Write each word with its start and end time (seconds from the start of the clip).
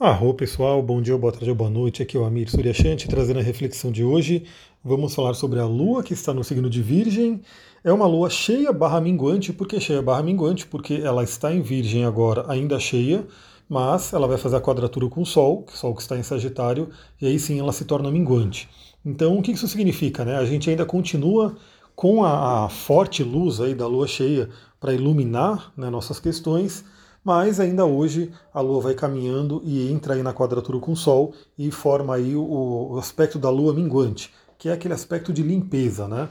Arro 0.00 0.32
pessoal, 0.32 0.80
bom 0.80 1.02
dia, 1.02 1.18
boa 1.18 1.32
tarde, 1.32 1.52
boa 1.52 1.68
noite. 1.68 2.04
Aqui 2.04 2.16
é 2.16 2.20
o 2.20 2.24
Amir 2.24 2.48
Suryashanti 2.48 3.08
trazendo 3.08 3.40
a 3.40 3.42
reflexão 3.42 3.90
de 3.90 4.04
hoje. 4.04 4.44
Vamos 4.84 5.12
falar 5.12 5.34
sobre 5.34 5.58
a 5.58 5.66
lua 5.66 6.04
que 6.04 6.12
está 6.12 6.32
no 6.32 6.44
signo 6.44 6.70
de 6.70 6.80
Virgem. 6.80 7.40
É 7.82 7.92
uma 7.92 8.06
lua 8.06 8.30
cheia 8.30 8.72
barra 8.72 9.00
minguante. 9.00 9.52
Por 9.52 9.66
que 9.66 9.80
cheia 9.80 10.00
barra 10.00 10.22
minguante? 10.22 10.68
Porque 10.68 11.00
ela 11.02 11.24
está 11.24 11.52
em 11.52 11.62
Virgem 11.62 12.04
agora, 12.04 12.44
ainda 12.46 12.78
cheia, 12.78 13.26
mas 13.68 14.12
ela 14.12 14.28
vai 14.28 14.38
fazer 14.38 14.54
a 14.54 14.60
quadratura 14.60 15.08
com 15.08 15.22
o 15.22 15.26
Sol, 15.26 15.66
o 15.66 15.76
Sol 15.76 15.92
que 15.96 16.02
está 16.02 16.16
em 16.16 16.22
Sagitário, 16.22 16.90
e 17.20 17.26
aí 17.26 17.36
sim 17.36 17.58
ela 17.58 17.72
se 17.72 17.84
torna 17.84 18.08
minguante. 18.08 18.68
Então 19.04 19.36
o 19.36 19.42
que 19.42 19.50
isso 19.50 19.66
significa? 19.66 20.24
Né? 20.24 20.36
A 20.36 20.44
gente 20.44 20.70
ainda 20.70 20.86
continua 20.86 21.56
com 21.96 22.22
a, 22.22 22.66
a 22.66 22.68
forte 22.68 23.24
luz 23.24 23.60
aí 23.60 23.74
da 23.74 23.88
lua 23.88 24.06
cheia 24.06 24.48
para 24.78 24.94
iluminar 24.94 25.72
né, 25.76 25.90
nossas 25.90 26.20
questões 26.20 26.84
mas 27.28 27.60
ainda 27.60 27.84
hoje 27.84 28.32
a 28.54 28.58
Lua 28.62 28.80
vai 28.80 28.94
caminhando 28.94 29.60
e 29.62 29.92
entra 29.92 30.14
aí 30.14 30.22
na 30.22 30.32
quadratura 30.32 30.78
com 30.78 30.92
o 30.92 30.96
Sol 30.96 31.34
e 31.58 31.70
forma 31.70 32.14
aí 32.14 32.34
o, 32.34 32.96
aspecto 32.98 33.38
da 33.38 33.50
Lua 33.50 33.74
minguante, 33.74 34.32
que 34.56 34.70
é 34.70 34.72
aquele 34.72 34.94
aspecto 34.94 35.30
de 35.30 35.42
limpeza, 35.42 36.08
né? 36.08 36.30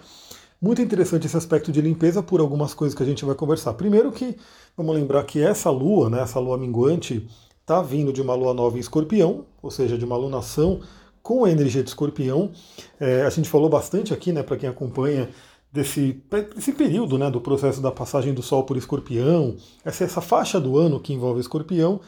Muito 0.60 0.82
interessante 0.82 1.28
esse 1.28 1.38
aspecto 1.38 1.72
de 1.72 1.82
limpeza 1.82 2.24
por 2.24 2.40
algumas 2.40 2.74
coisas 2.74 2.98
que 2.98 3.04
a 3.04 3.06
gente 3.06 3.24
vai 3.24 3.36
conversar. 3.36 3.74
Primeiro 3.74 4.12
que, 4.12 4.38
vamos 4.76 4.96
lembrar 4.96 5.24
que 5.26 5.40
essa 5.40 5.70
lua, 5.70 6.10
né, 6.10 6.20
essa 6.20 6.40
lua 6.40 6.58
minguante, 6.58 7.30
está 7.62 7.80
vindo 7.80 8.12
de 8.12 8.20
uma 8.20 8.34
lua 8.34 8.56
nova 8.56 8.76
em 8.76 8.80
escorpião, 8.80 9.46
ou 9.62 9.70
seja, 9.70 10.00
de 10.00 10.04
uma 10.04 10.18
lunação 10.18 10.80
com 11.22 11.46
a 11.46 11.52
energia 11.52 11.84
de 11.84 11.90
escorpião. 11.90 12.50
É, 13.00 13.22
a 13.22 13.30
gente 13.30 13.48
falou 13.48 13.70
bastante 13.70 14.16
aqui, 14.16 14.32
né, 14.34 14.42
para 14.42 14.58
quem 14.58 14.68
acompanha 14.68 15.30
desse, 15.72 16.22
desse 16.56 16.72
período 16.72 17.18
né, 17.18 17.30
do 17.30 17.42
processo 17.42 17.82
da 17.82 17.92
passagem 17.92 18.34
do 18.34 18.42
Sol 18.42 18.64
por 18.64 18.78
Escorpião, 18.78 19.56
essa, 19.84 20.04
essa 20.04 20.22
faixa 20.22 20.60
do 20.60 20.78
ano 20.78 21.00
que 21.00 21.14
envolve 21.14 21.40
Escorpião. 21.40 22.00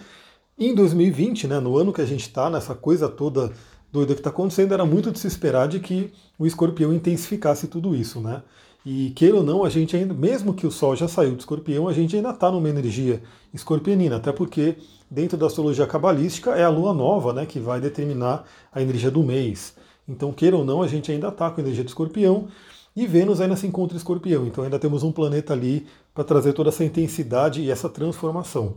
Em 0.58 0.76
2020, 0.76 1.48
né, 1.48 1.60
no 1.60 1.78
ano 1.78 1.94
que 1.94 2.02
a 2.02 2.06
gente 2.06 2.22
está, 2.22 2.50
nessa 2.50 2.76
coisa 2.76 3.08
toda 3.08 3.52
doida 3.92 4.14
que 4.14 4.20
está 4.20 4.30
acontecendo, 4.30 4.74
era 4.74 4.86
muito 4.86 5.12
de 5.12 5.20
se 5.20 5.28
esperar 5.28 5.68
de 5.68 5.80
que 5.80 6.12
o 6.38 6.46
escorpião 6.46 6.94
intensificasse 6.94 7.68
tudo 7.68 7.96
isso, 7.96 8.22
né? 8.22 8.44
E 8.86 9.10
queira 9.12 9.36
ou 9.36 9.44
não, 9.44 9.64
a 9.64 9.70
gente 9.70 9.96
ainda, 9.96 10.14
mesmo 10.14 10.54
que 10.54 10.66
o 10.66 10.72
Sol 10.72 10.96
já 10.96 11.08
saiu 11.08 11.36
do 11.36 11.40
escorpião, 11.40 11.88
a 11.88 11.94
gente 11.94 12.16
ainda 12.16 12.30
está 12.30 12.50
numa 12.50 12.70
energia 12.70 13.22
escorpionina, 13.54 14.16
até 14.16 14.32
porque 14.32 14.78
dentro 15.12 15.38
da 15.38 15.48
astrologia 15.48 15.86
cabalística 15.86 16.52
é 16.52 16.64
a 16.64 16.70
lua 16.70 16.94
nova 16.94 17.34
né, 17.34 17.46
que 17.46 17.60
vai 17.60 17.82
determinar 17.82 18.46
a 18.72 18.82
energia 18.82 19.12
do 19.12 19.22
mês. 19.22 19.76
Então, 20.08 20.32
queira 20.32 20.56
ou 20.56 20.64
não, 20.64 20.82
a 20.82 20.88
gente 20.88 21.12
ainda 21.12 21.28
está 21.28 21.50
com 21.50 21.60
a 21.60 21.64
energia 21.64 21.84
do 21.84 21.88
escorpião, 21.88 22.48
e 22.96 23.06
Vênus 23.06 23.40
ainda 23.40 23.56
se 23.56 23.68
encontra 23.68 23.98
escorpião, 23.98 24.46
então 24.46 24.64
ainda 24.64 24.80
temos 24.80 25.04
um 25.04 25.12
planeta 25.12 25.54
ali 25.54 25.88
para 26.14 26.24
trazer 26.24 26.54
toda 26.54 26.70
essa 26.70 26.84
intensidade 26.84 27.62
e 27.62 27.72
essa 27.72 27.88
transformação. 27.88 28.76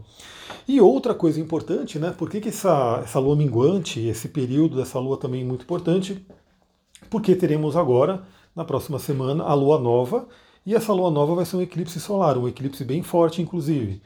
E 0.68 0.80
outra 0.80 1.14
coisa 1.14 1.40
importante, 1.40 1.98
né? 1.98 2.14
Por 2.16 2.30
que, 2.30 2.40
que 2.40 2.50
essa, 2.50 3.00
essa 3.02 3.18
lua 3.18 3.34
minguante, 3.34 4.00
esse 4.00 4.28
período 4.28 4.76
dessa 4.76 4.98
lua 4.98 5.16
também 5.16 5.42
é 5.42 5.44
muito 5.44 5.62
importante? 5.62 6.24
Porque 7.10 7.34
teremos 7.34 7.76
agora, 7.76 8.22
na 8.54 8.64
próxima 8.64 8.98
semana, 8.98 9.44
a 9.44 9.54
lua 9.54 9.78
nova, 9.78 10.28
e 10.64 10.74
essa 10.74 10.92
lua 10.92 11.10
nova 11.10 11.34
vai 11.34 11.44
ser 11.44 11.56
um 11.56 11.62
eclipse 11.62 11.98
solar, 11.98 12.38
um 12.38 12.46
eclipse 12.46 12.84
bem 12.84 13.02
forte, 13.02 13.42
inclusive. 13.42 14.00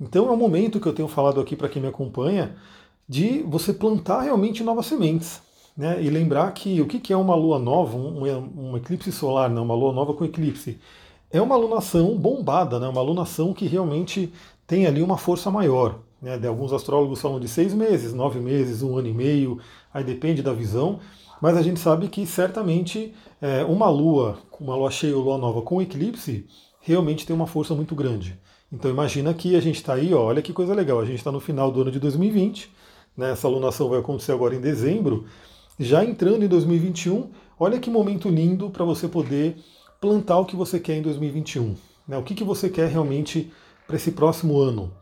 Então 0.00 0.28
é 0.28 0.30
um 0.30 0.36
momento 0.36 0.78
que 0.78 0.86
eu 0.86 0.92
tenho 0.92 1.08
falado 1.08 1.40
aqui 1.40 1.56
para 1.56 1.68
quem 1.68 1.82
me 1.82 1.88
acompanha 1.88 2.54
de 3.08 3.42
você 3.42 3.72
plantar 3.72 4.22
realmente 4.22 4.62
novas 4.62 4.86
sementes. 4.86 5.40
Né? 5.76 6.02
E 6.02 6.08
lembrar 6.08 6.50
que 6.52 6.80
o 6.80 6.86
que 6.86 7.12
é 7.12 7.16
uma 7.16 7.34
lua 7.34 7.58
nova, 7.58 7.96
um, 7.96 8.70
um 8.72 8.76
eclipse 8.76 9.12
solar, 9.12 9.50
né? 9.50 9.60
uma 9.60 9.74
lua 9.74 9.92
nova 9.92 10.14
com 10.14 10.24
eclipse? 10.24 10.78
É 11.30 11.40
uma 11.40 11.56
lunação 11.56 12.16
bombada, 12.16 12.80
né? 12.80 12.88
uma 12.88 13.02
lunação 13.02 13.52
que 13.52 13.66
realmente 13.66 14.32
tem 14.66 14.86
ali 14.86 15.02
uma 15.02 15.18
força 15.18 15.50
maior. 15.50 15.98
Né? 16.22 16.40
Alguns 16.46 16.72
astrólogos 16.72 17.20
falam 17.20 17.38
de 17.38 17.48
seis 17.48 17.74
meses, 17.74 18.14
nove 18.14 18.40
meses, 18.40 18.82
um 18.82 18.96
ano 18.96 19.08
e 19.08 19.12
meio, 19.12 19.58
aí 19.92 20.02
depende 20.02 20.42
da 20.42 20.52
visão. 20.52 20.98
Mas 21.40 21.56
a 21.56 21.62
gente 21.62 21.78
sabe 21.78 22.08
que 22.08 22.26
certamente 22.26 23.12
é, 23.40 23.62
uma 23.64 23.90
lua, 23.90 24.38
uma 24.58 24.74
lua 24.74 24.90
cheia 24.90 25.16
ou 25.16 25.22
lua 25.22 25.36
nova 25.36 25.60
com 25.60 25.82
eclipse, 25.82 26.46
realmente 26.80 27.26
tem 27.26 27.36
uma 27.36 27.46
força 27.46 27.74
muito 27.74 27.94
grande. 27.94 28.38
Então 28.72 28.90
imagina 28.90 29.32
que 29.34 29.54
a 29.54 29.60
gente 29.60 29.76
está 29.76 29.94
aí, 29.94 30.14
ó, 30.14 30.24
olha 30.24 30.40
que 30.40 30.52
coisa 30.52 30.74
legal, 30.74 31.00
a 31.00 31.04
gente 31.04 31.18
está 31.18 31.30
no 31.30 31.40
final 31.40 31.70
do 31.70 31.82
ano 31.82 31.90
de 31.90 32.00
2020, 32.00 32.70
né, 33.16 33.32
essa 33.32 33.48
lunação 33.48 33.88
vai 33.88 34.00
acontecer 34.00 34.32
agora 34.32 34.54
em 34.54 34.60
dezembro, 34.60 35.24
já 35.78 36.04
entrando 36.04 36.44
em 36.44 36.48
2021, 36.48 37.30
olha 37.58 37.78
que 37.78 37.90
momento 37.90 38.28
lindo 38.28 38.70
para 38.70 38.84
você 38.84 39.08
poder 39.08 39.56
plantar 40.00 40.38
o 40.38 40.44
que 40.44 40.56
você 40.56 40.78
quer 40.78 40.96
em 40.96 41.02
2021. 41.02 41.74
Né? 42.06 42.16
O 42.16 42.22
que, 42.22 42.34
que 42.34 42.44
você 42.44 42.68
quer 42.68 42.88
realmente 42.88 43.50
para 43.86 43.96
esse 43.96 44.10
próximo 44.10 44.58
ano. 44.60 44.92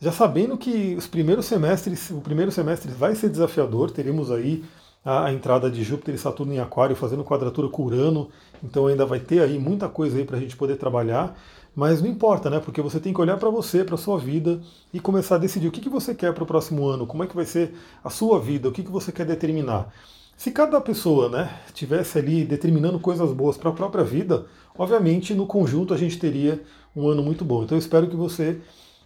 Já 0.00 0.10
sabendo 0.10 0.56
que 0.56 0.96
os 0.96 1.06
primeiros 1.06 1.46
semestres, 1.46 2.10
o 2.10 2.20
primeiro 2.20 2.50
semestre 2.50 2.90
vai 2.90 3.14
ser 3.14 3.28
desafiador, 3.28 3.90
teremos 3.90 4.32
aí 4.32 4.64
a, 5.04 5.26
a 5.26 5.32
entrada 5.32 5.70
de 5.70 5.84
Júpiter 5.84 6.14
e 6.14 6.18
Saturno 6.18 6.52
em 6.52 6.58
Aquário 6.58 6.96
fazendo 6.96 7.22
quadratura 7.22 7.68
com 7.68 7.84
Urano, 7.84 8.28
então 8.64 8.86
ainda 8.86 9.06
vai 9.06 9.20
ter 9.20 9.40
aí 9.40 9.58
muita 9.58 9.88
coisa 9.88 10.18
aí 10.18 10.24
para 10.24 10.36
a 10.36 10.40
gente 10.40 10.56
poder 10.56 10.76
trabalhar. 10.76 11.38
Mas 11.74 12.02
não 12.02 12.08
importa, 12.08 12.50
né? 12.50 12.60
Porque 12.60 12.82
você 12.82 13.00
tem 13.00 13.14
que 13.14 13.20
olhar 13.20 13.38
para 13.38 13.48
você, 13.48 13.82
para 13.82 13.96
sua 13.96 14.18
vida 14.18 14.60
e 14.92 15.00
começar 15.00 15.36
a 15.36 15.38
decidir 15.38 15.68
o 15.68 15.72
que, 15.72 15.80
que 15.80 15.88
você 15.88 16.14
quer 16.14 16.34
para 16.34 16.44
o 16.44 16.46
próximo 16.46 16.86
ano, 16.86 17.06
como 17.06 17.24
é 17.24 17.26
que 17.26 17.34
vai 17.34 17.46
ser 17.46 17.74
a 18.04 18.10
sua 18.10 18.38
vida, 18.38 18.68
o 18.68 18.72
que, 18.72 18.82
que 18.82 18.90
você 18.90 19.10
quer 19.10 19.24
determinar. 19.24 19.92
Se 20.36 20.50
cada 20.50 20.80
pessoa 20.80 21.28
né, 21.28 21.60
tivesse 21.72 22.18
ali 22.18 22.44
determinando 22.44 22.98
coisas 22.98 23.32
boas 23.32 23.56
para 23.56 23.70
a 23.70 23.72
própria 23.72 24.04
vida, 24.04 24.46
obviamente 24.76 25.34
no 25.34 25.46
conjunto 25.46 25.94
a 25.94 25.96
gente 25.96 26.18
teria 26.18 26.62
um 26.94 27.08
ano 27.08 27.22
muito 27.22 27.44
bom. 27.44 27.62
Então 27.62 27.76
eu 27.76 27.80
espero 27.80 28.08
que 28.08 28.16
você 28.16 28.60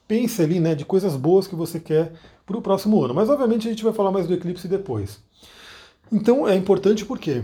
pense 0.09 0.41
ali 0.43 0.59
né, 0.59 0.75
de 0.75 0.85
coisas 0.85 1.15
boas 1.15 1.47
que 1.47 1.55
você 1.55 1.79
quer 1.79 2.13
para 2.45 2.57
o 2.57 2.63
próximo 2.63 3.05
ano. 3.05 3.15
Mas 3.15 3.29
obviamente 3.29 3.67
a 3.67 3.71
gente 3.71 3.85
vai 3.85 3.93
falar 3.93 4.11
mais 4.11 4.27
do 4.27 4.35
eclipse 4.35 4.67
depois. 4.67 5.21
Então 6.11 6.49
é 6.49 6.55
importante 6.55 7.05
porque 7.05 7.43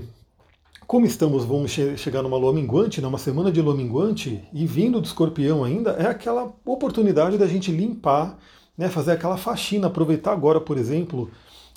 como 0.86 1.06
estamos, 1.06 1.44
vamos 1.44 1.70
che 1.70 1.96
chegar 1.96 2.22
numa 2.22 2.36
lua 2.36 2.52
minguante, 2.52 3.00
numa 3.00 3.18
semana 3.18 3.50
de 3.50 3.62
lua 3.62 3.74
minguante, 3.74 4.42
e 4.52 4.66
vindo 4.66 5.00
do 5.00 5.06
escorpião 5.06 5.64
ainda, 5.64 5.92
é 5.92 6.06
aquela 6.06 6.52
oportunidade 6.64 7.38
da 7.38 7.46
gente 7.46 7.70
limpar, 7.70 8.38
né, 8.76 8.88
fazer 8.88 9.12
aquela 9.12 9.36
faxina, 9.36 9.86
aproveitar 9.86 10.32
agora, 10.32 10.60
por 10.60 10.76
exemplo, 10.76 11.30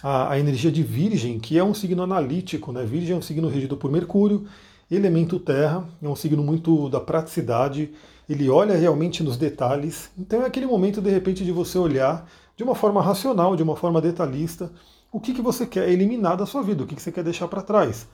a, 0.04 0.32
a, 0.32 0.40
energia 0.40 0.72
de 0.72 0.84
Virgem, 0.84 1.40
que 1.40 1.58
é 1.58 1.64
um 1.64 1.74
signo 1.74 2.04
analítico, 2.04 2.72
né? 2.72 2.84
Virgem 2.84 3.16
é 3.16 3.18
um 3.18 3.22
signo 3.22 3.48
regido 3.48 3.78
por 3.78 3.92
Mercúrio, 3.92 4.46
elemento 4.90 5.40
terra, 5.40 5.88
é 6.02 6.08
um 6.08 6.16
signo 6.16 6.44
muito 6.44 6.90
da 6.90 7.00
praticidade, 7.00 7.92
ele 8.28 8.50
olha 8.50 8.76
realmente 8.76 9.24
nos 9.24 9.38
detalhes, 9.38 10.10
então 10.18 10.42
é 10.42 10.46
aquele 10.46 10.66
momento, 10.66 11.02
de 11.02 11.10
repente, 11.10 11.44
de 11.44 11.52
você 11.52 11.78
olhar 11.78 12.28
de 12.56 12.64
uma 12.64 12.76
forma 12.76 13.02
racional, 13.02 13.56
de 13.56 13.64
uma 13.64 13.76
forma 13.76 14.02
detalhista, 14.02 14.72
o 15.12 15.20
que, 15.20 15.34
que 15.34 15.42
você 15.42 15.66
quer 15.66 15.90
eliminar 15.90 16.38
da 16.38 16.46
sua 16.46 16.62
vida, 16.62 16.84
o 16.84 16.88
que, 16.88 16.96
que 16.96 17.02
você 17.02 17.12
quer 17.12 17.24
deixar 17.24 17.48
para 17.48 17.62
trás. 17.62 18.08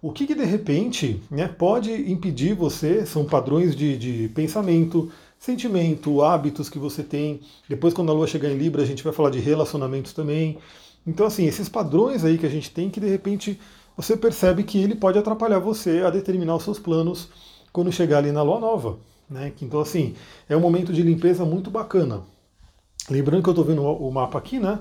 O 0.00 0.12
que, 0.12 0.26
que 0.26 0.34
de 0.34 0.44
repente 0.44 1.22
né, 1.30 1.48
pode 1.48 1.90
impedir 2.10 2.54
você, 2.54 3.06
são 3.06 3.24
padrões 3.24 3.74
de, 3.74 3.96
de 3.96 4.28
pensamento, 4.28 5.10
sentimento, 5.38 6.22
hábitos 6.22 6.68
que 6.68 6.78
você 6.78 7.02
tem. 7.02 7.40
Depois, 7.68 7.94
quando 7.94 8.10
a 8.10 8.14
lua 8.14 8.26
chegar 8.26 8.50
em 8.50 8.56
Libra, 8.56 8.82
a 8.82 8.86
gente 8.86 9.02
vai 9.02 9.12
falar 9.12 9.30
de 9.30 9.38
relacionamentos 9.38 10.12
também. 10.12 10.58
Então, 11.06 11.26
assim, 11.26 11.46
esses 11.46 11.68
padrões 11.68 12.24
aí 12.24 12.36
que 12.36 12.46
a 12.46 12.50
gente 12.50 12.70
tem 12.70 12.90
que 12.90 13.00
de 13.00 13.08
repente 13.08 13.58
você 13.96 14.16
percebe 14.16 14.62
que 14.62 14.78
ele 14.78 14.94
pode 14.94 15.18
atrapalhar 15.18 15.58
você 15.58 16.02
a 16.02 16.10
determinar 16.10 16.56
os 16.56 16.64
seus 16.64 16.78
planos 16.78 17.28
quando 17.72 17.90
chegar 17.90 18.18
ali 18.18 18.32
na 18.32 18.42
lua 18.42 18.60
nova. 18.60 18.98
Né? 19.28 19.52
Então, 19.62 19.80
assim, 19.80 20.14
é 20.48 20.56
um 20.56 20.60
momento 20.60 20.92
de 20.92 21.02
limpeza 21.02 21.44
muito 21.44 21.70
bacana. 21.70 22.22
Lembrando 23.08 23.42
que 23.42 23.48
eu 23.48 23.52
estou 23.52 23.64
vendo 23.64 23.82
o 23.82 24.10
mapa 24.10 24.38
aqui, 24.38 24.58
né? 24.58 24.80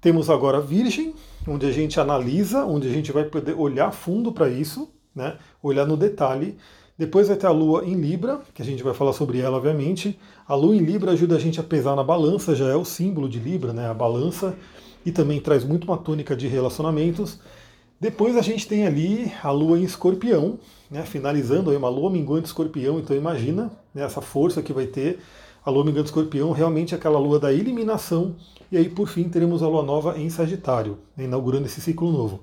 Temos 0.00 0.30
agora 0.30 0.60
Virgem, 0.60 1.14
onde 1.46 1.66
a 1.66 1.72
gente 1.72 2.00
analisa, 2.00 2.64
onde 2.64 2.88
a 2.88 2.90
gente 2.90 3.12
vai 3.12 3.24
poder 3.24 3.54
olhar 3.54 3.92
fundo 3.92 4.32
para 4.32 4.48
isso, 4.48 4.90
né? 5.14 5.36
olhar 5.62 5.86
no 5.86 5.96
detalhe. 5.96 6.56
Depois 6.96 7.28
vai 7.28 7.36
ter 7.36 7.46
a 7.46 7.50
Lua 7.50 7.84
em 7.84 7.94
Libra, 7.94 8.40
que 8.54 8.62
a 8.62 8.64
gente 8.64 8.82
vai 8.82 8.94
falar 8.94 9.12
sobre 9.12 9.40
ela, 9.40 9.58
obviamente. 9.58 10.18
A 10.48 10.54
Lua 10.54 10.74
em 10.74 10.80
Libra 10.80 11.12
ajuda 11.12 11.36
a 11.36 11.38
gente 11.38 11.60
a 11.60 11.62
pesar 11.62 11.94
na 11.96 12.04
balança, 12.04 12.54
já 12.54 12.66
é 12.66 12.76
o 12.76 12.84
símbolo 12.84 13.28
de 13.28 13.38
Libra, 13.38 13.74
né? 13.74 13.88
a 13.88 13.94
balança, 13.94 14.56
e 15.04 15.12
também 15.12 15.38
traz 15.38 15.64
muito 15.64 15.84
uma 15.84 15.98
tônica 15.98 16.34
de 16.34 16.48
relacionamentos. 16.48 17.38
Depois 17.98 18.36
a 18.36 18.42
gente 18.42 18.66
tem 18.66 18.86
ali 18.86 19.30
a 19.42 19.50
Lua 19.50 19.78
em 19.78 19.84
Escorpião, 19.84 20.58
né? 20.90 21.02
finalizando 21.02 21.70
aí 21.70 21.76
uma 21.76 21.90
Lua 21.90 22.10
minguante 22.10 22.46
Escorpião, 22.46 22.98
então 22.98 23.14
imagina 23.14 23.70
né, 23.94 24.02
essa 24.02 24.22
força 24.22 24.62
que 24.62 24.72
vai 24.72 24.86
ter 24.86 25.20
a 25.64 25.70
Lua 25.70 25.84
minguante 25.84 26.06
Escorpião, 26.06 26.52
realmente 26.52 26.94
aquela 26.94 27.18
Lua 27.18 27.38
da 27.38 27.52
eliminação 27.52 28.36
e 28.72 28.76
aí, 28.76 28.88
por 28.88 29.08
fim, 29.08 29.28
teremos 29.28 29.64
a 29.64 29.68
lua 29.68 29.82
nova 29.82 30.16
em 30.16 30.30
Sagitário, 30.30 30.98
inaugurando 31.18 31.66
esse 31.66 31.80
ciclo 31.80 32.12
novo. 32.12 32.40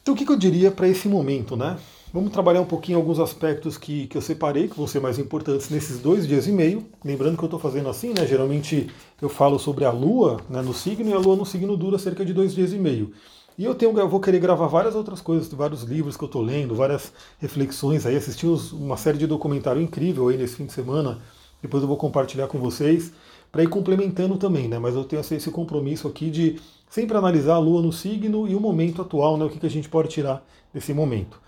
Então, 0.00 0.14
o 0.14 0.16
que, 0.16 0.30
eu 0.30 0.36
diria 0.36 0.70
para 0.70 0.86
esse 0.86 1.08
momento, 1.08 1.56
né? 1.56 1.76
Vamos 2.12 2.32
trabalhar 2.32 2.60
um 2.60 2.66
pouquinho 2.66 2.98
alguns 2.98 3.18
aspectos 3.18 3.76
que, 3.76 4.06
que 4.06 4.16
eu 4.16 4.22
separei, 4.22 4.68
que 4.68 4.76
vão 4.76 4.86
ser 4.86 5.00
mais 5.00 5.18
importantes 5.18 5.68
nesses 5.68 5.98
dois 5.98 6.26
dias 6.26 6.46
e 6.46 6.52
meio. 6.52 6.86
Lembrando 7.04 7.36
que 7.36 7.42
eu 7.42 7.48
estou 7.48 7.58
fazendo 7.58 7.88
assim, 7.88 8.12
né? 8.16 8.24
Geralmente 8.26 8.88
eu 9.20 9.28
falo 9.28 9.58
sobre 9.58 9.84
a 9.84 9.90
Lua 9.90 10.40
né, 10.48 10.62
no 10.62 10.72
signo 10.72 11.10
e 11.10 11.12
a 11.12 11.18
Lua 11.18 11.34
no 11.34 11.44
signo 11.44 11.76
dura 11.76 11.98
cerca 11.98 12.24
de 12.24 12.32
dois 12.32 12.54
dias 12.54 12.72
e 12.72 12.78
meio. 12.78 13.12
E 13.58 13.64
eu, 13.64 13.74
tenho, 13.74 13.96
eu 13.98 14.08
vou 14.08 14.20
querer 14.20 14.38
gravar 14.38 14.68
várias 14.68 14.94
outras 14.94 15.20
coisas, 15.20 15.52
vários 15.52 15.82
livros 15.82 16.16
que 16.16 16.22
eu 16.22 16.26
estou 16.26 16.42
lendo, 16.42 16.76
várias 16.76 17.12
reflexões 17.38 18.06
aí, 18.06 18.16
assisti 18.16 18.46
uma 18.72 18.96
série 18.96 19.18
de 19.18 19.26
documentário 19.26 19.82
incrível 19.82 20.28
aí 20.28 20.36
nesse 20.36 20.56
fim 20.56 20.66
de 20.66 20.72
semana. 20.72 21.18
Depois 21.62 21.82
eu 21.82 21.88
vou 21.88 21.96
compartilhar 21.96 22.46
com 22.46 22.58
vocês. 22.58 23.12
para 23.52 23.64
ir 23.64 23.68
complementando 23.68 24.36
também, 24.36 24.68
né? 24.68 24.78
Mas 24.78 24.94
eu 24.94 25.04
tenho 25.04 25.20
esse 25.20 25.50
compromisso 25.50 26.06
aqui 26.06 26.30
de 26.30 26.60
sempre 26.88 27.16
analisar 27.16 27.54
a 27.54 27.58
Lua 27.58 27.82
no 27.82 27.92
signo 27.92 28.46
e 28.48 28.54
o 28.54 28.60
momento 28.60 29.02
atual, 29.02 29.36
né? 29.36 29.44
O 29.44 29.50
que, 29.50 29.58
que 29.58 29.66
a 29.66 29.70
gente 29.70 29.88
pode 29.88 30.08
tirar 30.08 30.44
desse 30.72 30.94
momento. 30.94 31.40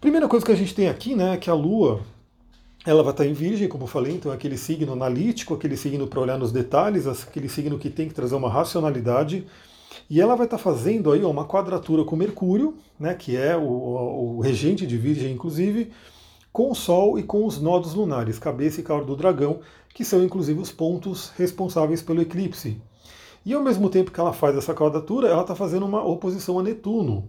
Primeira 0.00 0.28
coisa 0.28 0.44
que 0.44 0.52
a 0.52 0.56
gente 0.56 0.74
tem 0.74 0.88
aqui, 0.88 1.14
né, 1.14 1.34
é 1.34 1.36
que 1.36 1.50
a 1.50 1.54
Lua 1.54 2.00
ela 2.86 3.02
vai 3.02 3.12
estar 3.12 3.26
em 3.26 3.32
Virgem, 3.32 3.68
como 3.68 3.84
eu 3.84 3.88
falei, 3.88 4.14
então 4.14 4.32
é 4.32 4.34
aquele 4.34 4.56
signo 4.56 4.92
analítico, 4.92 5.52
aquele 5.52 5.76
signo 5.76 6.06
para 6.06 6.20
olhar 6.20 6.38
nos 6.38 6.52
detalhes, 6.52 7.06
aquele 7.06 7.48
signo 7.48 7.78
que 7.78 7.90
tem 7.90 8.08
que 8.08 8.14
trazer 8.14 8.34
uma 8.34 8.48
racionalidade. 8.48 9.46
E 10.08 10.20
ela 10.20 10.36
vai 10.36 10.46
estar 10.46 10.56
fazendo 10.56 11.12
aí 11.12 11.22
uma 11.22 11.44
quadratura 11.44 12.04
com 12.04 12.16
Mercúrio, 12.16 12.76
né, 12.98 13.14
que 13.14 13.36
é 13.36 13.56
o, 13.56 14.36
o 14.36 14.40
regente 14.40 14.86
de 14.86 14.96
Virgem, 14.96 15.32
inclusive, 15.32 15.90
com 16.52 16.70
o 16.70 16.74
Sol 16.74 17.18
e 17.18 17.22
com 17.22 17.46
os 17.46 17.60
nodos 17.60 17.94
lunares, 17.94 18.38
cabeça 18.38 18.80
e 18.80 18.84
cauda 18.84 19.04
do 19.04 19.16
dragão, 19.16 19.60
que 19.94 20.04
são 20.04 20.22
inclusive 20.22 20.60
os 20.60 20.72
pontos 20.72 21.30
responsáveis 21.36 22.02
pelo 22.02 22.22
eclipse. 22.22 22.80
E 23.44 23.54
ao 23.54 23.62
mesmo 23.62 23.88
tempo 23.88 24.10
que 24.10 24.20
ela 24.20 24.32
faz 24.32 24.56
essa 24.56 24.74
quadratura, 24.74 25.28
ela 25.28 25.42
está 25.42 25.54
fazendo 25.54 25.86
uma 25.86 26.04
oposição 26.04 26.58
a 26.58 26.62
Netuno. 26.62 27.28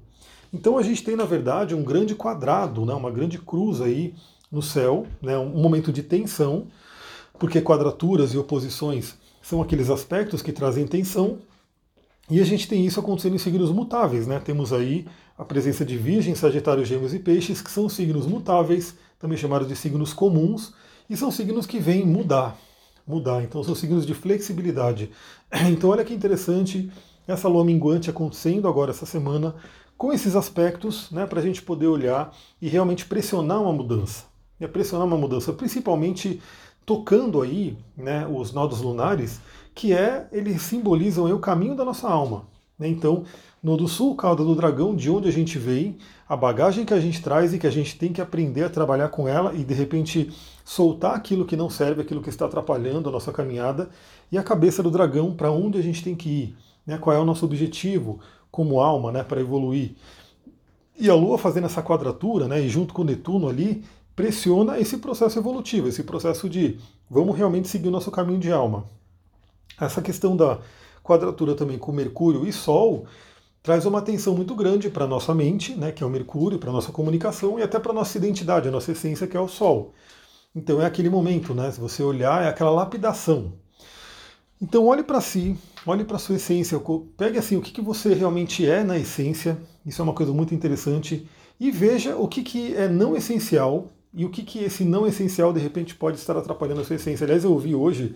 Então 0.53 0.77
a 0.77 0.81
gente 0.81 1.03
tem, 1.03 1.15
na 1.15 1.25
verdade, 1.25 1.75
um 1.75 1.83
grande 1.83 2.15
quadrado, 2.15 2.85
né, 2.85 2.93
uma 2.93 3.11
grande 3.11 3.37
cruz 3.37 3.81
aí 3.81 4.13
no 4.51 4.61
céu, 4.61 5.05
né, 5.21 5.37
um 5.37 5.61
momento 5.61 5.93
de 5.93 6.01
tensão, 6.01 6.67
porque 7.37 7.61
quadraturas 7.61 8.33
e 8.33 8.37
oposições 8.37 9.15
são 9.41 9.61
aqueles 9.61 9.89
aspectos 9.89 10.41
que 10.41 10.51
trazem 10.51 10.87
tensão, 10.87 11.39
e 12.29 12.39
a 12.39 12.43
gente 12.45 12.67
tem 12.67 12.85
isso 12.85 12.99
acontecendo 12.99 13.35
em 13.35 13.39
signos 13.39 13.71
mutáveis. 13.71 14.27
Né? 14.27 14.39
Temos 14.39 14.71
aí 14.71 15.07
a 15.39 15.43
presença 15.45 15.83
de 15.83 15.97
Virgem, 15.97 16.35
Sagitário, 16.35 16.85
Gêmeos 16.85 17.13
e 17.15 17.19
Peixes, 17.19 17.61
que 17.61 17.71
são 17.71 17.89
signos 17.89 18.27
mutáveis, 18.27 18.95
também 19.17 19.37
chamados 19.37 19.67
de 19.67 19.75
signos 19.75 20.13
comuns, 20.13 20.73
e 21.09 21.17
são 21.17 21.31
signos 21.31 21.65
que 21.65 21.79
vêm 21.79 22.05
mudar. 22.05 22.55
Mudar, 23.07 23.41
então 23.41 23.63
são 23.63 23.73
signos 23.73 24.05
de 24.05 24.13
flexibilidade. 24.13 25.09
Então 25.71 25.89
olha 25.89 26.05
que 26.05 26.13
interessante 26.13 26.91
essa 27.27 27.47
lua 27.47 27.65
minguante 27.65 28.09
acontecendo 28.09 28.67
agora 28.67 28.91
essa 28.91 29.07
semana, 29.07 29.55
com 29.97 30.13
esses 30.13 30.35
aspectos, 30.35 31.09
né, 31.09 31.25
para 31.25 31.39
a 31.39 31.43
gente 31.43 31.63
poder 31.63 31.87
olhar 31.87 32.31
e 32.61 32.69
realmente 32.69 33.05
pressionar 33.05 33.61
uma 33.61 33.73
mudança 33.73 34.29
é 34.59 34.67
pressionar 34.67 35.07
uma 35.07 35.17
mudança, 35.17 35.53
principalmente 35.53 36.41
tocando 36.85 37.41
aí 37.41 37.77
né, 37.95 38.27
os 38.27 38.51
nodos 38.51 38.81
lunares, 38.81 39.39
que 39.73 39.93
é 39.93 40.27
eles 40.31 40.61
simbolizam 40.61 41.25
aí, 41.25 41.33
o 41.33 41.39
caminho 41.39 41.75
da 41.75 41.85
nossa 41.85 42.09
alma. 42.09 42.45
Né? 42.79 42.87
Então, 42.87 43.25
no 43.61 43.75
do 43.75 43.87
sul, 43.87 44.15
cauda 44.15 44.43
do 44.43 44.55
dragão, 44.55 44.95
de 44.95 45.09
onde 45.09 45.27
a 45.27 45.31
gente 45.31 45.59
vem, 45.59 45.97
a 46.27 46.35
bagagem 46.37 46.85
que 46.85 46.93
a 46.93 46.99
gente 46.99 47.21
traz 47.21 47.53
e 47.53 47.59
que 47.59 47.67
a 47.67 47.71
gente 47.71 47.97
tem 47.97 48.13
que 48.13 48.21
aprender 48.21 48.63
a 48.63 48.69
trabalhar 48.69 49.09
com 49.09 49.27
ela 49.27 49.53
e 49.53 49.63
de 49.63 49.73
repente 49.73 50.31
soltar 50.63 51.13
aquilo 51.13 51.45
que 51.45 51.57
não 51.57 51.69
serve, 51.69 52.01
aquilo 52.01 52.21
que 52.21 52.29
está 52.29 52.45
atrapalhando 52.45 53.09
a 53.09 53.11
nossa 53.11 53.33
caminhada, 53.33 53.89
e 54.31 54.37
a 54.37 54.43
cabeça 54.43 54.81
do 54.81 54.89
dragão, 54.89 55.35
para 55.35 55.51
onde 55.51 55.77
a 55.77 55.81
gente 55.81 56.03
tem 56.03 56.15
que 56.15 56.29
ir, 56.29 56.57
né? 56.85 56.97
qual 56.97 57.15
é 57.15 57.19
o 57.19 57.25
nosso 57.25 57.43
objetivo 57.43 58.19
como 58.49 58.79
alma 58.79 59.11
né? 59.11 59.23
para 59.23 59.41
evoluir. 59.41 59.95
E 60.97 61.09
a 61.09 61.15
Lua 61.15 61.37
fazendo 61.37 61.65
essa 61.65 61.81
quadratura, 61.81 62.45
né, 62.45 62.61
e 62.61 62.67
junto 62.67 62.93
com 62.93 63.03
o 63.03 63.05
Netuno 63.05 63.47
ali, 63.47 63.85
pressiona 64.17 64.77
esse 64.77 64.97
processo 64.97 65.39
evolutivo, 65.39 65.87
esse 65.87 66.03
processo 66.03 66.49
de 66.49 66.77
vamos 67.09 67.37
realmente 67.37 67.69
seguir 67.69 67.87
o 67.87 67.91
nosso 67.91 68.11
caminho 68.11 68.37
de 68.37 68.51
alma. 68.51 68.83
Essa 69.79 70.01
questão 70.01 70.35
da 70.35 70.59
quadratura 71.09 71.55
também 71.55 71.79
com 71.79 71.91
Mercúrio 71.91 72.45
e 72.45 72.53
Sol 72.53 73.05
traz 73.63 73.85
uma 73.85 73.99
atenção 73.99 74.35
muito 74.35 74.53
grande 74.53 74.89
para 74.89 75.05
a 75.05 75.07
nossa 75.07 75.33
mente, 75.33 75.73
né, 75.75 75.91
que 75.91 76.03
é 76.03 76.05
o 76.05 76.09
Mercúrio, 76.09 76.59
para 76.59 76.69
a 76.69 76.73
nossa 76.73 76.91
comunicação 76.91 77.59
e 77.59 77.63
até 77.63 77.79
para 77.79 77.91
a 77.91 77.95
nossa 77.95 78.17
identidade, 78.17 78.67
a 78.67 78.71
nossa 78.71 78.91
essência, 78.91 79.27
que 79.27 79.35
é 79.35 79.39
o 79.39 79.47
Sol. 79.47 79.93
Então 80.55 80.81
é 80.81 80.85
aquele 80.85 81.09
momento, 81.09 81.53
né? 81.53 81.69
Se 81.71 81.79
você 81.79 82.01
olhar, 82.01 82.43
é 82.43 82.47
aquela 82.47 82.71
lapidação. 82.71 83.53
Então 84.61 84.85
olhe 84.87 85.03
para 85.03 85.21
si, 85.21 85.55
olhe 85.85 86.03
para 86.03 86.17
sua 86.17 86.35
essência, 86.35 86.79
pegue 87.17 87.37
assim 87.37 87.55
o 87.55 87.61
que, 87.61 87.71
que 87.71 87.81
você 87.81 88.13
realmente 88.13 88.65
é 88.65 88.83
na 88.83 88.97
essência, 88.97 89.57
isso 89.85 90.01
é 90.01 90.03
uma 90.03 90.13
coisa 90.13 90.33
muito 90.33 90.53
interessante, 90.53 91.27
e 91.59 91.71
veja 91.71 92.15
o 92.15 92.27
que, 92.27 92.43
que 92.43 92.75
é 92.75 92.87
não 92.87 93.15
essencial 93.15 93.91
e 94.13 94.25
o 94.25 94.29
que, 94.29 94.43
que 94.43 94.63
esse 94.63 94.83
não 94.83 95.07
essencial 95.07 95.53
de 95.53 95.59
repente 95.59 95.95
pode 95.95 96.17
estar 96.17 96.35
atrapalhando 96.35 96.81
a 96.81 96.83
sua 96.83 96.95
essência. 96.95 97.25
Aliás, 97.25 97.43
eu 97.43 97.51
ouvi 97.51 97.75
hoje, 97.75 98.15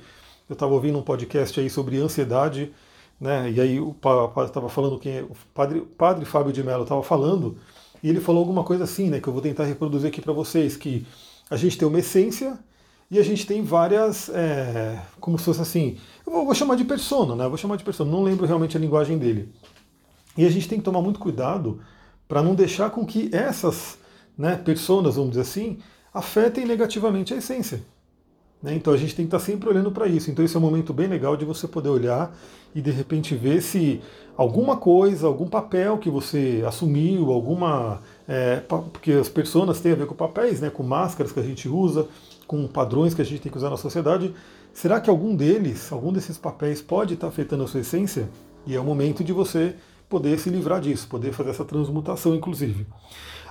eu 0.54 0.56
estava 0.56 0.74
ouvindo 0.74 0.98
um 0.98 1.02
podcast 1.02 1.60
aí 1.60 1.70
sobre 1.70 1.98
ansiedade, 1.98 2.72
né? 3.20 3.52
E 3.52 3.60
aí 3.60 3.80
o 3.80 3.96
estava 4.46 4.70
falando 4.70 5.00
quem 5.00 5.18
é, 5.18 5.22
o 5.24 5.32
padre, 5.54 5.82
padre 5.82 6.26
Fábio 6.26 6.54
de 6.54 6.64
Mello 6.64 6.84
estava 6.84 7.02
falando, 7.04 7.58
e 8.02 8.10
ele 8.10 8.20
falou 8.22 8.40
alguma 8.40 8.64
coisa 8.64 8.84
assim, 8.84 9.10
né? 9.10 9.20
Que 9.20 9.28
eu 9.28 9.34
vou 9.34 9.42
tentar 9.42 9.66
reproduzir 9.66 10.10
aqui 10.10 10.22
para 10.22 10.34
vocês, 10.34 10.78
que 10.78 11.06
a 11.50 11.58
gente 11.58 11.78
tem 11.78 11.88
uma 11.88 12.00
essência 12.00 12.58
e 13.10 13.18
a 13.18 13.24
gente 13.24 13.46
tem 13.46 13.64
várias, 13.64 14.30
é, 14.30 15.02
como 15.20 15.38
se 15.38 15.46
fosse 15.46 15.62
assim, 15.62 15.98
eu 16.26 16.32
vou, 16.32 16.46
vou 16.46 16.56
chamar 16.56 16.76
de 16.76 16.86
persona, 16.86 17.36
né? 17.36 17.48
Vou 17.48 17.58
chamar 17.58 17.76
de 17.76 17.84
persona, 17.84 18.12
não 18.12 18.24
lembro 18.24 18.46
realmente 18.46 18.78
a 18.78 18.80
linguagem 18.80 19.18
dele. 19.18 19.52
E 20.38 20.46
a 20.46 20.50
gente 20.50 20.68
tem 20.68 20.78
que 20.78 20.86
tomar 20.86 21.02
muito 21.02 21.20
cuidado 21.20 21.82
para 22.28 22.42
não 22.44 22.56
deixar 22.56 22.90
com 22.92 23.06
que 23.06 23.30
essas 23.34 23.98
né, 24.38 24.56
personas, 24.56 25.16
vamos 25.16 25.32
dizer 25.32 25.42
assim, 25.42 25.80
afetem 26.14 26.66
negativamente 26.66 27.34
a 27.34 27.38
essência. 27.38 27.84
Né? 28.64 28.74
Então 28.76 28.94
a 28.94 28.98
gente 28.98 29.14
tem 29.14 29.28
que 29.28 29.36
estar 29.36 29.46
sempre 29.46 29.68
olhando 29.68 29.92
para 29.92 30.08
isso. 30.08 30.32
Então 30.32 30.44
esse 30.44 30.56
é 30.56 30.60
um 30.60 30.62
momento 30.62 30.94
bem 30.94 31.08
legal 31.08 31.36
de 31.36 31.44
você 31.44 31.68
poder 31.68 31.90
olhar 31.90 32.34
e 32.74 32.82
de 32.82 32.90
repente 32.90 33.36
ver 33.36 33.62
se 33.62 34.02
alguma 34.38 34.78
coisa, 34.78 35.28
algum 35.28 35.48
papel 35.48 35.98
que 35.98 36.10
você 36.10 36.64
assumiu, 36.66 37.32
alguma. 37.32 38.02
É, 38.28 38.62
porque 38.62 39.12
as 39.12 39.28
personas 39.28 39.82
têm 39.82 39.92
a 39.92 39.96
ver 39.96 40.08
com 40.08 40.16
papéis, 40.16 40.62
né, 40.62 40.70
com 40.70 40.82
máscaras 40.82 41.34
que 41.34 41.40
a 41.40 41.44
gente 41.44 41.68
usa, 41.68 42.08
com 42.48 42.66
padrões 42.66 43.14
que 43.14 43.22
a 43.22 43.26
gente 43.26 43.42
tem 43.42 43.52
que 43.52 43.58
usar 43.58 43.70
na 43.70 43.78
sociedade. 43.78 44.34
Será 44.74 45.00
que 45.00 45.10
algum 45.10 45.36
deles, 45.36 45.92
algum 45.92 46.12
desses 46.12 46.38
papéis 46.38 46.82
pode 46.82 47.16
estar 47.16 47.28
afetando 47.28 47.64
a 47.66 47.68
sua 47.68 47.82
essência? 47.82 48.30
E 48.66 48.76
é 48.76 48.80
o 48.80 48.84
momento 48.84 49.24
de 49.24 49.34
você 49.34 49.76
poder 50.10 50.40
se 50.40 50.50
livrar 50.50 50.80
disso, 50.80 51.08
poder 51.08 51.34
fazer 51.34 51.50
essa 51.50 51.66
transmutação, 51.66 52.34
inclusive. 52.34 52.88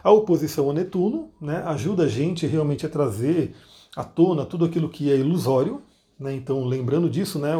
A 0.02 0.10
oposição 0.10 0.70
a 0.70 0.72
Netuno 0.72 1.30
né, 1.40 1.62
ajuda 1.66 2.04
a 2.04 2.08
gente 2.08 2.46
realmente 2.46 2.86
a 2.86 2.88
trazer 2.88 3.54
à 3.96 4.04
tona 4.04 4.44
tudo 4.44 4.64
aquilo 4.64 4.88
que 4.88 5.10
é 5.10 5.16
ilusório. 5.16 5.82
Né, 6.18 6.34
então, 6.34 6.64
lembrando 6.64 7.10
disso, 7.10 7.38
né, 7.38 7.52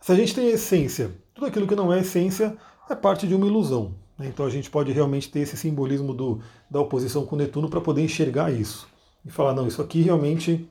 se 0.00 0.12
a 0.12 0.14
gente 0.14 0.34
tem 0.34 0.48
essência, 0.48 1.12
tudo 1.34 1.46
aquilo 1.46 1.66
que 1.66 1.74
não 1.74 1.92
é 1.92 2.00
essência 2.00 2.56
é 2.88 2.94
parte 2.94 3.26
de 3.26 3.34
uma 3.34 3.46
ilusão. 3.46 3.94
Né, 4.18 4.26
então, 4.28 4.46
a 4.46 4.50
gente 4.50 4.70
pode 4.70 4.92
realmente 4.92 5.30
ter 5.30 5.40
esse 5.40 5.56
simbolismo 5.56 6.14
do, 6.14 6.40
da 6.70 6.80
oposição 6.80 7.26
com 7.26 7.36
Netuno 7.36 7.68
para 7.68 7.80
poder 7.80 8.02
enxergar 8.02 8.52
isso 8.52 8.86
e 9.24 9.30
falar: 9.30 9.54
não, 9.54 9.66
isso 9.66 9.82
aqui 9.82 10.02
realmente 10.02 10.68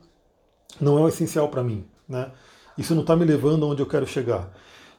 não 0.79 0.97
é 0.97 1.01
o 1.01 1.07
essencial 1.07 1.49
para 1.49 1.63
mim. 1.63 1.85
Né, 2.07 2.31
isso 2.77 2.93
não 2.93 3.01
está 3.01 3.15
me 3.15 3.25
levando 3.25 3.65
aonde 3.65 3.81
eu 3.81 3.87
quero 3.87 4.07
chegar. 4.07 4.51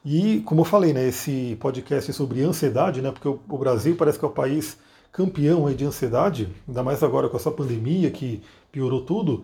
E, 0.05 0.41
como 0.41 0.61
eu 0.61 0.65
falei, 0.65 0.93
né, 0.93 1.07
esse 1.07 1.57
podcast 1.59 2.13
sobre 2.13 2.43
ansiedade, 2.43 3.01
né, 3.01 3.11
porque 3.11 3.27
o, 3.27 3.57
Brasil 3.57 3.95
parece 3.95 4.19
que 4.19 4.25
é 4.25 4.27
o 4.27 4.31
país 4.31 4.77
campeão 5.11 5.65
aí 5.65 5.73
de 5.73 5.83
ansiedade, 5.83 6.47
ainda 6.67 6.83
mais 6.83 7.01
agora 7.01 7.27
com 7.27 7.37
essa 7.37 7.49
pandemia 7.49 8.11
que 8.11 8.43
piorou 8.71 9.01
tudo. 9.01 9.43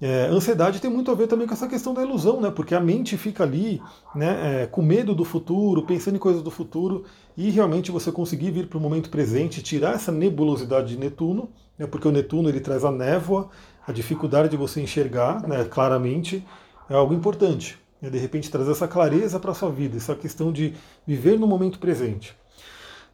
É, 0.00 0.26
ansiedade 0.26 0.80
tem 0.80 0.90
muito 0.90 1.10
a 1.10 1.14
ver 1.14 1.26
também 1.26 1.46
com 1.46 1.52
essa 1.52 1.68
questão 1.68 1.92
da 1.92 2.02
ilusão, 2.02 2.40
né? 2.40 2.50
Porque 2.50 2.74
a 2.74 2.80
mente 2.80 3.18
fica 3.18 3.44
ali, 3.44 3.82
né, 4.14 4.62
é, 4.62 4.66
com 4.66 4.80
medo 4.80 5.14
do 5.14 5.26
futuro, 5.26 5.84
pensando 5.84 6.14
em 6.14 6.18
coisas 6.18 6.42
do 6.42 6.50
futuro, 6.50 7.04
e 7.36 7.50
realmente 7.50 7.90
você 7.90 8.10
conseguir 8.10 8.50
vir 8.50 8.66
para 8.66 8.78
o 8.78 8.80
momento 8.80 9.10
presente, 9.10 9.62
tirar 9.62 9.94
essa 9.94 10.10
nebulosidade 10.10 10.88
de 10.88 10.98
Netuno, 10.98 11.50
né? 11.78 11.86
Porque 11.86 12.08
o 12.08 12.12
Netuno 12.12 12.48
ele 12.48 12.60
traz 12.60 12.82
a 12.84 12.90
névoa, 12.90 13.50
a 13.86 13.92
dificuldade 13.92 14.48
de 14.48 14.56
você 14.56 14.80
enxergar, 14.80 15.46
né, 15.46 15.64
claramente, 15.64 16.44
é 16.88 16.94
algo 16.94 17.12
importante. 17.12 17.78
Né? 18.00 18.08
De 18.08 18.18
repente 18.18 18.50
trazer 18.50 18.70
essa 18.70 18.88
clareza 18.88 19.38
para 19.38 19.50
a 19.50 19.54
sua 19.54 19.70
vida, 19.70 19.96
essa 19.96 20.14
questão 20.14 20.52
de 20.52 20.74
viver 21.06 21.38
no 21.38 21.46
momento 21.46 21.78
presente. 21.78 22.34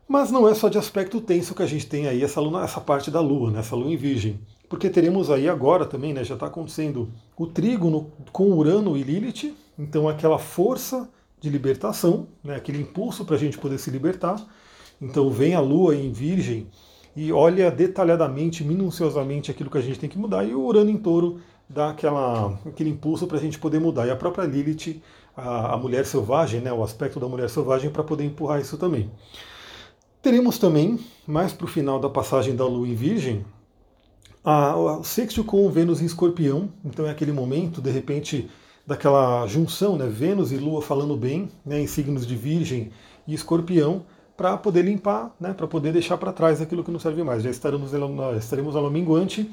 Mas 0.09 0.31
não 0.31 0.49
é 0.49 0.55
só 0.55 0.69
de 0.69 0.79
aspecto 0.79 1.21
tenso 1.21 1.55
que 1.55 1.63
a 1.63 1.67
gente 1.67 1.87
tem 1.87 2.07
aí 2.07 2.23
essa, 2.23 2.41
luna, 2.41 2.63
essa 2.63 2.81
parte 2.81 3.11
da 3.11 3.21
Lua, 3.21 3.51
né, 3.51 3.59
essa 3.59 3.75
Lua 3.75 3.91
em 3.91 3.97
Virgem. 3.97 4.41
Porque 4.69 4.91
teremos 4.91 5.31
aí 5.31 5.49
agora 5.49 5.85
também, 5.85 6.13
né, 6.13 6.25
já 6.25 6.35
está 6.35 6.47
acontecendo 6.47 7.09
o 7.37 7.47
trígono 7.47 8.11
com 8.33 8.53
Urano 8.53 8.97
e 8.97 9.03
Lilith, 9.03 9.55
então 9.79 10.09
aquela 10.09 10.39
força 10.39 11.09
de 11.41 11.49
libertação, 11.49 12.27
né, 12.43 12.57
aquele 12.57 12.81
impulso 12.81 13.25
para 13.25 13.37
a 13.37 13.39
gente 13.39 13.59
poder 13.59 13.79
se 13.79 13.91
libertar. 13.91 14.45
Então 15.01 15.31
vem 15.31 15.55
a 15.55 15.61
Lua 15.61 15.95
em 15.95 16.11
Virgem 16.11 16.67
e 17.15 17.33
olha 17.33 17.71
detalhadamente, 17.71 18.65
minuciosamente 18.65 19.51
aquilo 19.51 19.71
que 19.71 19.79
a 19.79 19.83
gente 19.83 19.99
tem 19.99 20.09
que 20.09 20.19
mudar, 20.19 20.45
e 20.45 20.55
o 20.55 20.61
Urano 20.61 20.91
em 20.91 20.97
touro 20.97 21.41
dá 21.69 21.91
aquela, 21.91 22.59
aquele 22.67 22.91
impulso 22.91 23.27
para 23.27 23.39
a 23.39 23.41
gente 23.41 23.59
poder 23.59 23.79
mudar. 23.79 24.07
E 24.07 24.11
a 24.11 24.17
própria 24.17 24.45
Lilith, 24.45 25.01
a, 25.37 25.75
a 25.75 25.77
mulher 25.77 26.05
selvagem, 26.07 26.61
né, 26.61 26.73
o 26.73 26.83
aspecto 26.83 27.21
da 27.21 27.29
mulher 27.29 27.49
selvagem, 27.49 27.91
para 27.91 28.03
poder 28.03 28.25
empurrar 28.25 28.61
isso 28.61 28.77
também. 28.77 29.11
Teremos 30.21 30.59
também, 30.59 30.99
mais 31.27 31.53
para 31.53 31.67
o 31.67 31.69
final 31.69 32.01
da 32.01 32.09
passagem 32.09 32.57
da 32.57 32.67
Lua 32.67 32.89
em 32.89 32.95
Virgem, 32.95 33.45
o 34.47 35.03
sexto 35.03 35.43
com 35.43 35.69
Vênus 35.69 36.01
em 36.01 36.07
Escorpião. 36.07 36.69
Então 36.85 37.07
é 37.07 37.11
aquele 37.11 37.33
momento, 37.33 37.83
de 37.83 37.91
repente, 37.91 38.49
daquela 38.87 39.47
junção, 39.47 39.97
né, 39.97 40.07
Vênus 40.07 40.53
e 40.53 40.57
Lua 40.57 40.81
falando 40.81 41.17
bem, 41.17 41.51
né, 41.65 41.81
em 41.81 41.87
signos 41.87 42.25
de 42.25 42.37
Virgem 42.37 42.91
e 43.27 43.35
Escorpião, 43.35 44.05
para 44.37 44.57
poder 44.57 44.83
limpar, 44.83 45.35
né, 45.41 45.53
para 45.53 45.67
poder 45.67 45.93
deixar 45.93 46.17
para 46.17 46.33
trás 46.33 46.61
aquilo 46.61 46.85
que 46.85 46.91
não 46.91 47.01
serve 47.01 47.25
mais. 47.25 47.43
Já 47.43 47.51
estaremos, 47.51 47.91
estaremos 48.39 48.77
a 48.77 48.81
lua 48.81 48.91
minguante. 48.91 49.51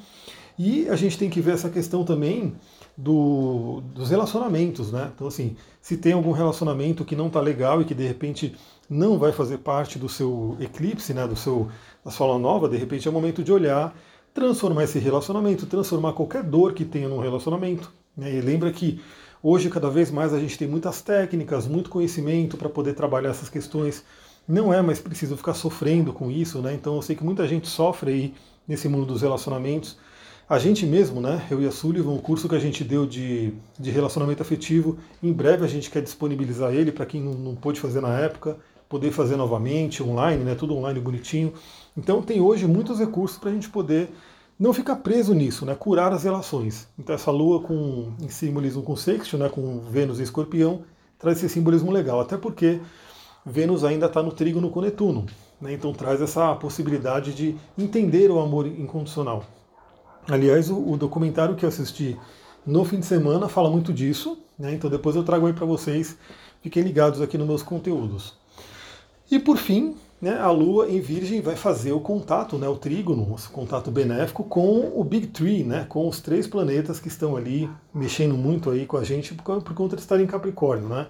E 0.59 0.88
a 0.88 0.95
gente 0.95 1.17
tem 1.17 1.31
que 1.31 1.41
ver 1.41 1.53
essa 1.55 1.69
questão 1.69 2.03
também 2.03 2.53
do, 2.95 3.81
dos 3.95 4.12
relacionamentos, 4.12 4.91
né? 4.91 5.12
Então, 5.15 5.25
assim, 5.25 5.55
se 5.81 5.97
tem 5.97 6.13
algum 6.13 6.31
relacionamento 6.31 7.03
que 7.03 7.15
não 7.15 7.25
está 7.25 7.41
legal 7.41 7.81
e 7.81 7.85
que 7.85 7.95
de 7.95 8.05
repente 8.05 8.55
não 8.88 9.17
vai 9.17 9.31
fazer 9.31 9.57
parte 9.57 9.97
do 9.97 10.07
seu 10.07 10.55
eclipse, 10.59 11.12
né? 11.12 11.27
Do 11.27 11.35
seu 11.35 11.69
da 12.05 12.12
sua 12.12 12.38
nova, 12.38 12.69
de 12.69 12.77
repente 12.77 13.07
é 13.07 13.12
o 13.12 13.13
momento 13.13 13.43
de 13.43 13.51
olhar, 13.51 13.95
transformar 14.33 14.85
esse 14.85 14.99
relacionamento, 14.99 15.65
transformar 15.65 16.13
qualquer 16.13 16.43
dor 16.43 16.73
que 16.73 16.83
tenha 16.83 17.07
num 17.07 17.19
relacionamento. 17.19 17.91
Né? 18.17 18.35
E 18.35 18.41
lembra 18.41 18.71
que 18.71 18.99
hoje 19.41 19.69
cada 19.69 19.89
vez 19.89 20.09
mais 20.09 20.33
a 20.33 20.39
gente 20.39 20.57
tem 20.57 20.67
muitas 20.67 21.01
técnicas, 21.01 21.67
muito 21.67 21.89
conhecimento 21.89 22.57
para 22.57 22.69
poder 22.69 22.93
trabalhar 22.93 23.29
essas 23.29 23.49
questões. 23.49 24.03
Não 24.47 24.73
é 24.73 24.81
mais 24.81 24.99
preciso 24.99 25.37
ficar 25.37 25.53
sofrendo 25.53 26.11
com 26.11 26.29
isso, 26.29 26.59
né? 26.59 26.73
Então 26.73 26.95
eu 26.95 27.01
sei 27.01 27.15
que 27.15 27.23
muita 27.23 27.47
gente 27.47 27.67
sofre 27.67 28.11
aí 28.11 28.33
nesse 28.67 28.89
mundo 28.89 29.05
dos 29.05 29.21
relacionamentos. 29.21 29.97
A 30.49 30.59
gente 30.59 30.85
mesmo, 30.85 31.21
né, 31.21 31.47
eu 31.49 31.61
e 31.61 31.67
a 31.67 31.71
Sullivan, 31.71 32.11
o 32.11 32.21
curso 32.21 32.49
que 32.49 32.55
a 32.55 32.59
gente 32.59 32.83
deu 32.83 33.05
de, 33.05 33.53
de 33.79 33.89
relacionamento 33.89 34.41
afetivo, 34.41 34.97
em 35.21 35.31
breve 35.31 35.63
a 35.63 35.67
gente 35.67 35.89
quer 35.89 36.01
disponibilizar 36.01 36.73
ele 36.73 36.91
para 36.91 37.05
quem 37.05 37.21
não, 37.21 37.33
não 37.33 37.55
pôde 37.55 37.79
fazer 37.79 38.01
na 38.01 38.19
época, 38.19 38.57
poder 38.89 39.11
fazer 39.11 39.37
novamente, 39.37 40.03
online, 40.03 40.43
né, 40.43 40.53
tudo 40.53 40.75
online 40.75 40.99
bonitinho. 40.99 41.53
Então 41.95 42.21
tem 42.21 42.41
hoje 42.41 42.65
muitos 42.67 43.00
recursos 43.00 43.38
para 43.38 43.50
a 43.50 43.53
gente 43.53 43.69
poder 43.69 44.09
não 44.59 44.73
ficar 44.73 44.97
preso 44.97 45.33
nisso, 45.33 45.65
né, 45.65 45.75
curar 45.75 46.13
as 46.13 46.23
relações. 46.23 46.88
Então 46.97 47.13
essa 47.13 47.31
lua 47.31 47.62
com, 47.62 48.13
em 48.21 48.29
simbolismo 48.29 48.81
com 48.81 48.95
sexto, 48.95 49.38
né, 49.38 49.50
com 49.50 49.79
Vênus 49.79 50.19
e 50.19 50.23
Escorpião, 50.23 50.83
traz 51.19 51.38
esse 51.38 51.50
simbolismo 51.50 51.91
legal, 51.91 52.19
até 52.19 52.38
porque 52.38 52.79
Vênus 53.45 53.83
ainda 53.83 54.05
está 54.05 54.21
no 54.21 54.31
trígono 54.31 54.69
com 54.69 54.81
Netuno, 54.81 55.25
né, 55.59 55.73
então 55.73 55.91
traz 55.93 56.21
essa 56.21 56.55
possibilidade 56.55 57.33
de 57.33 57.55
entender 57.77 58.29
o 58.31 58.39
amor 58.39 58.67
incondicional. 58.67 59.43
Aliás, 60.27 60.69
o, 60.69 60.91
o, 60.91 60.97
documentário 60.97 61.55
que 61.55 61.65
eu 61.65 61.69
assisti 61.69 62.17
no 62.65 62.85
fim 62.85 63.00
de 63.00 63.05
semana 63.05 63.50
fala 63.50 63.69
muito 63.69 63.91
disso, 63.91 64.38
né? 64.57 64.73
então 64.73 64.89
depois 64.89 65.17
eu 65.17 65.23
trago 65.23 65.45
aí 65.45 65.53
para 65.53 65.65
vocês, 65.65 66.17
fiquem 66.62 66.81
ligados 66.81 67.19
aqui 67.21 67.38
nos 67.38 67.47
meus 67.47 67.62
conteúdos. 67.62 68.33
E 69.29 69.38
por 69.38 69.57
fim, 69.57 69.97
né, 70.24 70.39
a 70.39 70.50
Lua 70.50 70.89
em 70.89 71.01
Virgem 71.01 71.42
vai 71.42 71.58
fazer 71.58 71.92
o 71.92 72.00
contato, 72.00 72.58
né, 72.58 72.65
o 72.65 72.77
trígono, 72.77 73.24
o 73.24 73.51
contato 73.51 73.92
benéfico 73.92 74.46
com 74.46 74.94
o 74.96 75.03
Big 75.03 75.27
Tree, 75.27 75.65
né, 75.65 75.86
com 75.89 76.08
os 76.08 76.22
três 76.22 76.48
planetas 76.48 76.98
que 76.98 77.10
estão 77.10 77.36
ali 77.36 77.70
mexendo 77.94 78.34
muito 78.36 78.70
aí 78.70 78.86
com 78.86 78.96
a 78.96 79.03
gente 79.03 79.34
por, 79.34 79.62
por 79.62 79.74
conta 79.74 79.98
de 79.98 80.01
estar 80.01 80.22
em 80.22 80.25
Capricórnio. 80.25 80.88
Né? 80.88 81.08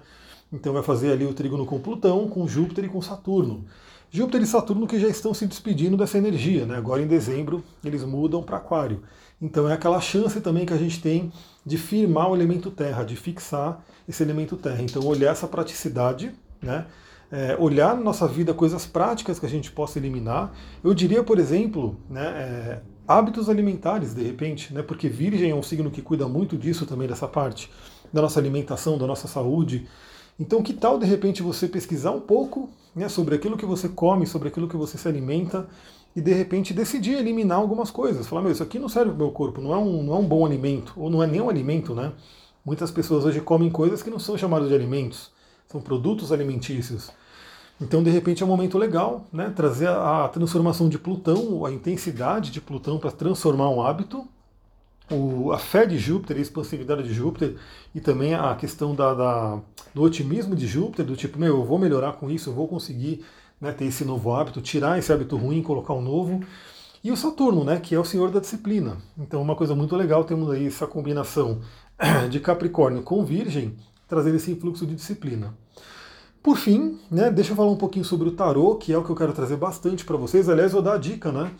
Então 0.52 0.72
vai 0.72 0.82
fazer 0.82 1.12
ali 1.12 1.24
o 1.24 1.32
trígono 1.32 1.64
com 1.64 1.78
Plutão, 1.78 2.28
com 2.28 2.48
Júpiter 2.48 2.86
e 2.86 2.88
com 2.88 3.00
Saturno. 3.00 3.64
Júpiter 4.10 4.42
e 4.42 4.46
Saturno 4.46 4.84
que 4.84 4.98
já 4.98 5.06
estão 5.06 5.32
se 5.32 5.46
despedindo 5.46 5.96
dessa 5.96 6.18
energia, 6.18 6.66
né? 6.66 6.76
Agora 6.76 7.00
em 7.00 7.06
dezembro 7.06 7.62
eles 7.84 8.02
mudam 8.02 8.42
para 8.42 8.56
Aquário. 8.56 9.04
Então 9.40 9.68
é 9.68 9.74
aquela 9.74 10.00
chance 10.00 10.40
também 10.40 10.66
que 10.66 10.72
a 10.72 10.76
gente 10.76 11.00
tem 11.00 11.32
de 11.64 11.78
firmar 11.78 12.30
o 12.30 12.34
elemento 12.34 12.68
terra, 12.68 13.04
de 13.04 13.14
fixar 13.14 13.80
esse 14.08 14.24
elemento 14.24 14.56
terra. 14.56 14.82
Então 14.82 15.06
olhar 15.06 15.30
essa 15.30 15.46
praticidade, 15.46 16.32
né? 16.60 16.86
É, 17.30 17.56
olhar 17.58 17.96
na 17.96 18.02
nossa 18.02 18.28
vida 18.28 18.54
coisas 18.54 18.86
práticas 18.86 19.38
que 19.38 19.46
a 19.46 19.48
gente 19.48 19.70
possa 19.70 19.98
eliminar. 19.98 20.52
Eu 20.82 20.94
diria, 20.94 21.22
por 21.22 21.38
exemplo, 21.38 21.96
né, 22.08 22.22
é, 22.22 22.80
hábitos 23.08 23.48
alimentares, 23.48 24.14
de 24.14 24.22
repente, 24.22 24.72
né, 24.72 24.82
porque 24.82 25.08
Virgem 25.08 25.50
é 25.50 25.54
um 25.54 25.62
signo 25.62 25.90
que 25.90 26.00
cuida 26.00 26.28
muito 26.28 26.56
disso 26.56 26.86
também, 26.86 27.08
dessa 27.08 27.26
parte, 27.26 27.70
da 28.12 28.22
nossa 28.22 28.38
alimentação, 28.38 28.96
da 28.96 29.06
nossa 29.06 29.26
saúde. 29.26 29.86
Então, 30.38 30.62
que 30.62 30.72
tal 30.72 30.98
de 30.98 31.06
repente 31.06 31.42
você 31.42 31.68
pesquisar 31.68 32.10
um 32.10 32.20
pouco 32.20 32.68
né, 32.94 33.08
sobre 33.08 33.34
aquilo 33.34 33.56
que 33.56 33.66
você 33.66 33.88
come, 33.88 34.26
sobre 34.26 34.48
aquilo 34.48 34.68
que 34.68 34.76
você 34.76 34.98
se 34.98 35.06
alimenta 35.06 35.68
e 36.14 36.20
de 36.20 36.32
repente 36.32 36.72
decidir 36.72 37.18
eliminar 37.18 37.58
algumas 37.58 37.90
coisas? 37.90 38.26
Falar, 38.26 38.42
meu, 38.42 38.52
isso 38.52 38.62
aqui 38.62 38.78
não 38.78 38.88
serve 38.88 39.10
para 39.10 39.16
o 39.16 39.18
meu 39.18 39.30
corpo, 39.30 39.60
não 39.60 39.72
é, 39.72 39.76
um, 39.76 40.02
não 40.02 40.14
é 40.14 40.18
um 40.18 40.26
bom 40.26 40.44
alimento, 40.44 40.92
ou 40.96 41.10
não 41.10 41.22
é 41.22 41.26
nem 41.26 41.40
um 41.40 41.48
alimento, 41.48 41.94
né? 41.94 42.12
Muitas 42.64 42.90
pessoas 42.90 43.24
hoje 43.24 43.40
comem 43.40 43.70
coisas 43.70 44.02
que 44.02 44.08
não 44.08 44.18
são 44.18 44.38
chamadas 44.38 44.68
de 44.68 44.74
alimentos, 44.74 45.30
são 45.68 45.80
produtos 45.80 46.32
alimentícios. 46.32 47.10
Então, 47.80 48.02
de 48.02 48.10
repente, 48.10 48.42
é 48.42 48.46
um 48.46 48.48
momento 48.48 48.78
legal, 48.78 49.26
né? 49.32 49.52
Trazer 49.54 49.88
a 49.88 50.28
transformação 50.28 50.88
de 50.88 50.98
Plutão, 50.98 51.66
a 51.66 51.72
intensidade 51.72 52.50
de 52.50 52.60
Plutão 52.60 52.98
para 52.98 53.10
transformar 53.10 53.68
um 53.68 53.82
hábito, 53.82 54.26
o, 55.10 55.52
a 55.52 55.58
fé 55.58 55.84
de 55.84 55.98
Júpiter, 55.98 56.36
a 56.36 56.40
expansividade 56.40 57.02
de 57.02 57.12
Júpiter 57.12 57.56
e 57.94 58.00
também 58.00 58.34
a 58.34 58.54
questão 58.54 58.94
da, 58.94 59.12
da, 59.12 59.60
do 59.92 60.02
otimismo 60.02 60.54
de 60.54 60.66
Júpiter, 60.66 61.04
do 61.04 61.16
tipo, 61.16 61.38
meu, 61.38 61.58
eu 61.58 61.64
vou 61.64 61.78
melhorar 61.78 62.12
com 62.12 62.30
isso, 62.30 62.50
eu 62.50 62.54
vou 62.54 62.68
conseguir 62.68 63.24
né, 63.60 63.72
ter 63.72 63.86
esse 63.86 64.04
novo 64.04 64.32
hábito, 64.32 64.60
tirar 64.60 64.98
esse 64.98 65.12
hábito 65.12 65.36
ruim, 65.36 65.62
colocar 65.62 65.94
um 65.94 66.00
novo. 66.00 66.40
E 67.02 67.10
o 67.10 67.16
Saturno, 67.16 67.64
né, 67.64 67.80
que 67.80 67.94
é 67.94 68.00
o 68.00 68.04
senhor 68.04 68.30
da 68.30 68.40
disciplina. 68.40 68.96
Então, 69.18 69.42
uma 69.42 69.56
coisa 69.56 69.74
muito 69.74 69.94
legal, 69.96 70.24
temos 70.24 70.50
aí 70.50 70.66
essa 70.66 70.86
combinação 70.86 71.60
de 72.30 72.40
Capricórnio 72.40 73.02
com 73.02 73.24
Virgem, 73.24 73.76
trazendo 74.08 74.36
esse 74.36 74.50
influxo 74.50 74.86
de 74.86 74.94
disciplina. 74.94 75.54
Por 76.42 76.56
fim, 76.56 76.98
né, 77.10 77.30
deixa 77.30 77.52
eu 77.52 77.56
falar 77.56 77.70
um 77.70 77.76
pouquinho 77.76 78.04
sobre 78.04 78.28
o 78.28 78.32
tarô, 78.32 78.74
que 78.74 78.92
é 78.92 78.98
o 78.98 79.02
que 79.02 79.10
eu 79.10 79.16
quero 79.16 79.32
trazer 79.32 79.56
bastante 79.56 80.04
para 80.04 80.16
vocês. 80.16 80.48
Aliás, 80.48 80.72
vou 80.72 80.82
dar 80.82 80.94
a 80.94 80.98
dica, 80.98 81.32
né? 81.32 81.50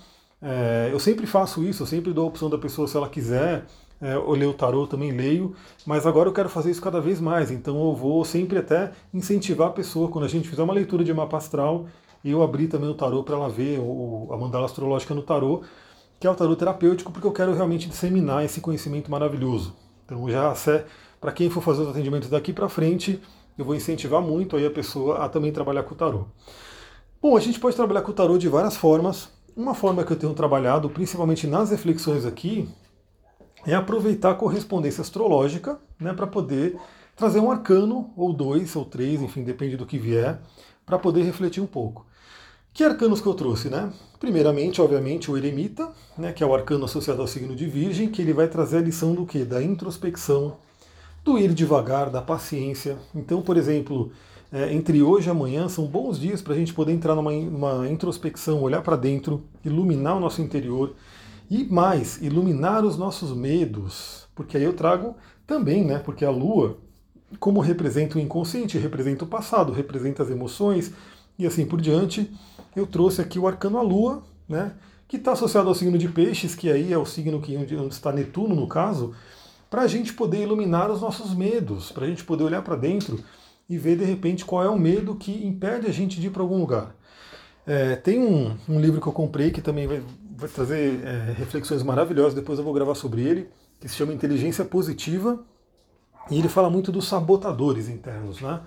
É, 0.43 0.91
eu 0.93 1.01
sempre 1.01 1.27
faço 1.27 1.65
isso, 1.65 1.83
eu 1.83 1.87
sempre 1.87 2.13
dou 2.13 2.25
a 2.25 2.29
opção 2.29 2.51
da 2.51 2.59
pessoa, 2.59 2.87
se 2.87 2.95
ela 2.95 3.09
quiser, 3.09 3.65
é, 3.99 4.15
eu 4.15 4.31
leio 4.33 4.51
o 4.51 4.55
tarô, 4.55 4.87
também 4.87 5.11
leio, 5.11 5.55
mas 5.87 6.07
agora 6.07 6.29
eu 6.29 6.35
quero 6.35 6.51
fazer 6.51 6.71
isso 6.71 6.83
cada 6.83 7.01
vez 7.01 7.19
mais, 7.19 7.51
então 7.51 7.83
eu 7.83 7.95
vou 7.95 8.23
sempre 8.27 8.59
até 8.59 8.93
incentivar 9.15 9.69
a 9.69 9.73
pessoa, 9.73 10.11
quando 10.11 10.27
a 10.27 10.29
gente 10.29 10.47
fizer 10.47 10.63
uma 10.63 10.75
leitura 10.75 11.03
de 11.03 11.15
mapa 11.15 11.39
astral, 11.39 11.87
eu 12.23 12.43
abrir 12.43 12.69
também 12.69 12.91
o 12.91 12.95
tarô 12.95 13.23
para 13.23 13.37
ela 13.37 13.49
ver 13.49 13.79
o, 13.81 14.29
a 14.31 14.37
mandala 14.37 14.67
astrológica 14.67 15.15
no 15.15 15.23
tarô, 15.23 15.63
que 16.21 16.27
é 16.27 16.31
o 16.31 16.35
tarô 16.35 16.55
terapêutico, 16.55 17.11
porque 17.11 17.27
eu 17.27 17.33
quero 17.33 17.55
realmente 17.55 17.89
disseminar 17.89 18.45
esse 18.45 18.61
conhecimento 18.61 19.11
maravilhoso. 19.11 19.75
Então 20.05 20.29
já 20.29 20.55
para 21.25 21.33
quem 21.33 21.49
for 21.49 21.63
fazer 21.63 21.81
os 21.81 21.89
atendimentos 21.89 22.29
daqui 22.29 22.53
para 22.53 22.69
frente, 22.69 23.19
eu 23.57 23.65
vou 23.65 23.75
incentivar 23.75 24.21
muito 24.21 24.59
aí 24.59 24.67
a 24.67 24.71
pessoa 24.71 25.25
a 25.25 25.29
também 25.31 25.51
trabalhar 25.51 25.83
com 25.83 25.95
o 25.95 25.97
tarô. 25.97 26.27
Bom, 27.23 27.35
a 27.35 27.41
gente 27.41 27.59
pode 27.59 27.75
trabalhar 27.75 28.03
com 28.03 28.11
o 28.11 28.15
tarô 28.15 28.37
de 28.37 28.47
várias 28.47 28.77
formas. 28.77 29.31
Uma 29.57 29.73
forma 29.75 30.05
que 30.05 30.13
eu 30.13 30.19
tenho 30.19 30.35
trabalhado, 30.35 30.91
principalmente 30.91 31.47
nas 31.47 31.71
reflexões 31.71 32.27
aqui, 32.27 32.69
é 33.67 33.75
aproveitar 33.75 34.33
a 34.33 34.35
correspondência 34.35 35.01
astrológica 35.01 35.81
né, 35.99 36.13
para 36.13 36.27
poder 36.27 36.79
trazer 37.17 37.41
um 37.41 37.51
arcano, 37.51 38.13
ou 38.15 38.31
dois, 38.31 38.77
ou 38.77 38.85
três, 38.85 39.23
enfim, 39.23 39.45
depende 39.45 39.79
do 39.79 39.87
que 39.87 39.97
vier, 39.97 40.43
para 40.85 40.99
poder 40.99 41.23
refletir 41.23 41.63
um 41.63 41.67
pouco. 41.67 42.05
Que 42.71 42.85
arcanos 42.85 43.23
que 43.23 43.27
eu 43.27 43.33
trouxe, 43.33 43.71
né? 43.71 43.91
Primeiramente, 44.21 44.83
obviamente, 44.83 45.31
o 45.31 45.39
eremita, 45.39 45.91
né, 46.19 46.35
que 46.35 46.45
é 46.45 46.47
o 46.47 46.55
arcano 46.55 46.85
associado 46.85 47.23
ao 47.23 47.27
signo 47.27 47.57
de 47.57 47.65
Virgem, 47.65 48.11
que 48.11 48.21
ele 48.21 48.35
vai 48.35 48.47
trazer 48.47 48.77
a 48.77 48.83
lição 48.83 49.15
do 49.15 49.25
quê? 49.25 49.43
Da 49.43 49.63
introspecção, 49.63 50.59
do 51.25 51.39
ir 51.39 51.55
devagar, 51.55 52.11
da 52.11 52.21
paciência. 52.21 52.99
Então, 53.15 53.41
por 53.41 53.57
exemplo, 53.57 54.13
é, 54.53 54.73
entre 54.73 55.03
hoje 55.03 55.29
e 55.29 55.31
amanhã 55.31 55.69
são 55.69 55.87
bons 55.87 56.21
dias 56.21 56.43
para 56.43 56.53
a 56.53 56.57
gente 56.57 56.75
poder 56.75 56.93
entrar 56.93 57.15
numa, 57.15 57.33
numa 57.33 57.89
introspecção, 57.89 58.61
olhar 58.61 58.83
para 58.83 58.95
dentro, 58.95 59.43
iluminar 59.65 60.17
o 60.17 60.21
nosso 60.21 60.43
interior 60.43 60.95
e 61.51 61.65
mais, 61.65 62.21
iluminar 62.21 62.85
os 62.85 62.97
nossos 62.99 63.35
medos. 63.35 64.29
Porque 64.35 64.57
aí 64.57 64.63
eu 64.63 64.75
trago 64.75 65.17
também, 65.47 65.85
né? 65.85 65.99
Porque 65.99 66.25
a 66.25 66.31
Lua, 66.31 66.77
como 67.41 67.61
representa 67.61 68.19
o 68.19 68.21
inconsciente, 68.21 68.79
representa 68.79 69.25
o 69.25 69.29
passado, 69.29 69.73
representa 69.73 70.23
as 70.23 70.31
emoções 70.31 70.93
e 71.39 71.47
assim 71.47 71.67
por 71.67 71.81
diante, 71.81 72.31
eu 72.77 72.87
trouxe 72.87 73.21
aqui 73.21 73.39
o 73.39 73.49
arcano 73.49 73.79
a 73.79 73.83
Lua, 73.83 74.23
né? 74.49 74.73
Que 75.09 75.17
está 75.17 75.33
associado 75.33 75.69
ao 75.69 75.75
signo 75.75 75.99
de 75.99 76.09
Peixes, 76.09 76.55
que 76.55 76.71
aí 76.71 76.93
é 76.93 76.99
o 76.99 77.07
signo 77.07 77.41
que 77.41 77.57
onde 77.57 77.75
está 77.89 78.13
Netuno 78.13 78.55
no 78.55 78.67
caso, 78.67 79.15
para 79.75 79.83
a 79.83 79.89
gente 79.89 80.15
poder 80.15 80.41
iluminar 80.41 80.89
os 80.89 81.01
nossos 81.01 81.35
medos, 81.35 81.91
para 81.91 82.05
a 82.05 82.07
gente 82.07 82.23
poder 82.23 82.45
olhar 82.45 82.63
para 82.63 82.77
dentro 82.77 83.19
e 83.69 83.77
ver 83.77 83.97
de 83.97 84.05
repente 84.05 84.45
qual 84.45 84.63
é 84.63 84.69
o 84.69 84.79
medo 84.79 85.17
que 85.17 85.45
impede 85.45 85.89
a 85.89 85.91
gente 85.91 86.21
de 86.21 86.29
ir 86.29 86.31
para 86.31 86.43
algum 86.43 86.61
lugar. 86.61 86.95
É, 87.67 87.97
tem 87.97 88.21
um, 88.21 88.57
um, 88.69 88.79
livro 88.79 89.01
que 89.01 89.09
eu 89.09 89.13
comprei 89.13 89.51
que 89.51 89.61
também 89.61 89.89
vai, 89.89 90.01
vai 90.37 90.49
trazer 90.49 91.05
é, 91.05 91.33
reflexões 91.33 91.83
maravilhosas, 91.83 92.35
depois 92.35 92.57
eu 92.57 92.65
vou 92.65 92.73
gravar 92.73 92.95
sobre 92.95 93.23
ele, 93.23 93.49
que 93.81 93.89
se 93.89 93.97
chama 93.97 94.13
Inteligência 94.13 94.65
Positiva, 94.65 95.41
e 96.31 96.39
ele 96.39 96.49
fala 96.49 96.71
muito 96.71 96.93
dos 96.93 97.09
sabotadores 97.09 97.89
internos, 97.89 98.41
né? 98.41 98.61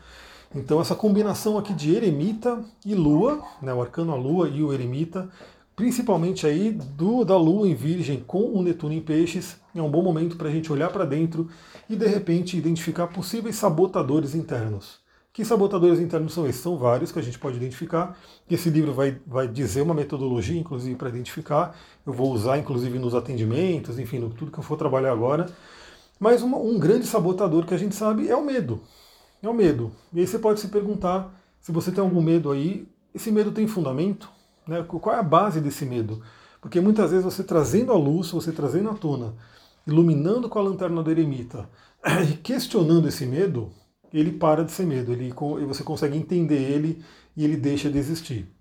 Então 0.54 0.82
essa 0.82 0.94
combinação 0.94 1.58
aqui 1.58 1.74
de 1.74 1.96
eremita 1.96 2.62
e 2.86 2.94
lua, 2.94 3.42
né, 3.62 3.74
o 3.74 3.82
arcano 3.82 4.12
a 4.12 4.18
lua 4.18 4.50
e 4.50 4.62
o 4.62 4.74
eremita, 4.74 5.30
principalmente 5.78 6.48
aí 6.48 6.72
do 6.72 7.24
da 7.24 7.38
lua 7.38 7.68
em 7.68 7.76
virgem 7.76 8.20
com 8.26 8.52
o 8.52 8.64
Netuno 8.64 8.96
em 8.96 9.00
peixes, 9.00 9.58
é 9.76 9.82
um 9.82 9.92
bom 9.92 10.02
momento 10.02 10.36
para 10.36 10.50
a 10.50 10.52
gente 10.52 10.74
olhar 10.74 10.90
para 10.90 11.06
dentro 11.06 11.48
e 11.88 11.96
de 11.96 12.08
repente 12.08 12.58
identificar 12.58 13.06
possíveis 13.06 13.58
sabotadores 13.58 14.34
internos. 14.34 15.00
Que 15.32 15.46
sabotadores 15.46 16.00
internos 16.00 16.34
são 16.34 16.48
esses? 16.48 16.64
São 16.64 16.80
vários 16.80 17.12
que 17.12 17.20
a 17.20 17.22
gente 17.22 17.38
pode 17.38 17.58
identificar. 17.58 18.18
Esse 18.50 18.72
livro 18.72 18.92
vai, 18.92 19.22
vai 19.28 19.48
dizer 19.48 19.84
uma 19.84 19.94
metodologia, 19.94 20.60
inclusive, 20.60 20.96
para 20.96 21.10
identificar. 21.10 21.78
Eu 22.04 22.12
vou 22.12 22.34
usar, 22.34 22.58
inclusive, 22.58 22.98
nos 22.98 23.14
atendimentos, 23.14 24.00
enfim, 24.00 24.18
no 24.18 24.32
tudo 24.32 24.52
que 24.52 24.58
eu 24.58 24.64
for 24.64 24.78
trabalhar 24.78 25.12
agora. 25.12 25.46
Mas 26.20 26.42
uma, 26.42 26.58
um 26.58 26.80
grande 26.80 27.06
sabotador 27.06 27.68
que 27.68 27.76
a 27.76 27.78
gente 27.78 27.94
sabe 27.94 28.28
é 28.28 28.36
o 28.36 28.44
medo. 28.44 28.82
É 29.44 29.48
o 29.48 29.54
medo. 29.54 29.92
E 30.12 30.22
aí 30.22 30.26
você 30.26 30.40
pode 30.40 30.60
se 30.60 30.70
perguntar 30.70 31.32
se 31.62 31.72
você 31.72 31.92
tem 31.92 32.04
algum 32.04 32.22
medo 32.24 32.50
aí, 32.50 32.88
esse 33.14 33.32
medo 33.32 33.52
tem 33.52 33.68
fundamento? 33.68 34.36
Né? 34.68 34.84
Qual 34.84 35.16
é 35.16 35.20
a 35.20 35.24
base 35.24 35.62
desse 35.62 35.86
medo? 35.86 36.22
Porque 36.62 36.82
muitas 36.82 37.12
vezes 37.12 37.26
você 37.26 37.44
trazendo 37.44 37.92
à 37.92 37.96
luz, 37.96 38.32
você 38.32 38.52
trazendo 38.52 38.90
à 38.90 38.94
tona 38.94 39.36
iluminando 39.88 40.50
com 40.50 40.60
a 40.60 40.62
lanterna 40.62 41.02
do 41.02 41.10
eremita 41.10 41.70
e 42.30 42.34
questionando 42.34 43.08
esse 43.08 43.26
medo, 43.26 43.72
ele 44.14 44.34
para 44.34 44.64
de 44.64 44.72
ser 44.72 44.86
medo, 44.86 45.14
ele, 45.14 45.34
você 45.66 45.82
consegue 45.82 46.18
entender 46.18 46.60
ele 46.60 47.02
e 47.36 47.44
ele 47.44 47.56
deixa 47.56 47.90
de 47.90 47.98
existir. 47.98 48.52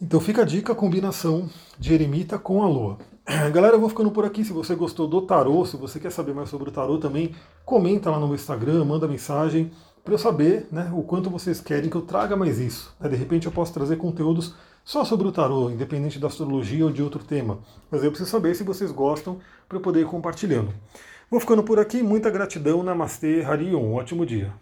Então 0.00 0.18
fica 0.18 0.42
a 0.42 0.44
dica, 0.46 0.72
a 0.72 0.76
combinação 0.76 1.48
de 1.78 1.92
eremita 1.92 2.38
com 2.38 2.62
a 2.62 2.68
lua. 2.68 2.98
Galera, 3.52 3.76
eu 3.76 3.80
vou 3.80 3.90
ficando 3.90 4.10
por 4.10 4.24
aqui. 4.24 4.42
Se 4.42 4.52
você 4.52 4.74
gostou 4.74 5.06
do 5.06 5.20
tarô, 5.22 5.64
se 5.66 5.76
você 5.76 6.00
quer 6.00 6.10
saber 6.10 6.34
mais 6.34 6.48
sobre 6.48 6.70
o 6.70 6.72
tarô 6.72 6.96
também, 6.96 7.34
comenta 7.66 8.10
lá 8.10 8.18
no 8.18 8.26
meu 8.26 8.34
Instagram, 8.34 8.84
manda 8.86 9.06
mensagem 9.06 9.70
para 10.02 10.14
eu 10.14 10.18
saber 10.18 10.66
né, 10.72 10.90
o 10.94 11.02
quanto 11.02 11.28
vocês 11.28 11.60
querem 11.60 11.90
que 11.90 11.96
eu 11.96 12.02
traga 12.02 12.34
mais 12.34 12.58
isso. 12.58 12.94
Né? 12.98 13.10
De 13.10 13.16
repente 13.16 13.44
eu 13.44 13.52
posso 13.52 13.74
trazer 13.74 13.96
conteúdos 13.96 14.54
só 14.84 15.04
sobre 15.04 15.26
o 15.28 15.32
tarô, 15.32 15.70
independente 15.70 16.18
da 16.18 16.26
astrologia 16.26 16.84
ou 16.84 16.90
de 16.90 17.02
outro 17.02 17.22
tema. 17.22 17.58
Mas 17.90 18.02
eu 18.02 18.10
preciso 18.10 18.30
saber 18.30 18.54
se 18.54 18.64
vocês 18.64 18.90
gostam 18.90 19.38
para 19.68 19.78
eu 19.78 19.82
poder 19.82 20.00
ir 20.00 20.06
compartilhando. 20.06 20.74
Vou 21.30 21.38
ficando 21.38 21.62
por 21.62 21.78
aqui. 21.78 22.02
Muita 22.02 22.28
gratidão. 22.28 22.82
Namastê, 22.82 23.42
Harion. 23.42 23.80
Um 23.80 23.94
ótimo 23.94 24.26
dia. 24.26 24.52